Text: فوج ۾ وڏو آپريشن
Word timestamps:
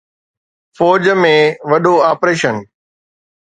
فوج 0.77 1.03
۾ 1.31 1.35
وڏو 1.69 1.95
آپريشن 2.11 2.55